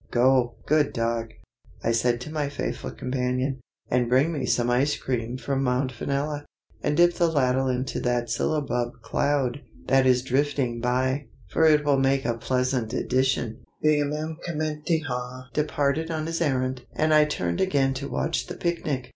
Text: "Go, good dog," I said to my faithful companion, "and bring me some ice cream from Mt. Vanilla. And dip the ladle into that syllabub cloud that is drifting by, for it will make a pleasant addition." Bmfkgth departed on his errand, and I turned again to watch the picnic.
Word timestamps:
"Go, 0.09 0.55
good 0.65 0.93
dog," 0.93 1.29
I 1.83 1.91
said 1.91 2.19
to 2.21 2.31
my 2.33 2.49
faithful 2.49 2.89
companion, 2.89 3.59
"and 3.87 4.09
bring 4.09 4.31
me 4.31 4.47
some 4.47 4.67
ice 4.71 4.97
cream 4.97 5.37
from 5.37 5.63
Mt. 5.63 5.91
Vanilla. 5.91 6.43
And 6.81 6.97
dip 6.97 7.13
the 7.13 7.27
ladle 7.27 7.67
into 7.67 7.99
that 7.99 8.27
syllabub 8.31 8.93
cloud 9.03 9.61
that 9.85 10.07
is 10.07 10.23
drifting 10.23 10.79
by, 10.81 11.27
for 11.49 11.65
it 11.67 11.85
will 11.85 11.99
make 11.99 12.25
a 12.25 12.33
pleasant 12.35 12.93
addition." 12.93 13.59
Bmfkgth 13.85 15.53
departed 15.53 16.09
on 16.09 16.25
his 16.25 16.41
errand, 16.41 16.81
and 16.95 17.13
I 17.13 17.25
turned 17.25 17.61
again 17.61 17.93
to 17.93 18.09
watch 18.09 18.47
the 18.47 18.55
picnic. 18.57 19.09